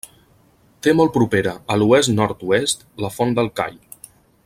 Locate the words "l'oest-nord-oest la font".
1.81-3.41